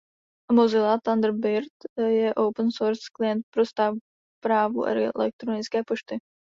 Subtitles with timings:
[0.59, 6.19] Mozilla Thunderbird je open source klient pro správu elektronické pošty.